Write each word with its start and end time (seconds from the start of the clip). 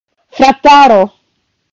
Frataro! 0.37 1.01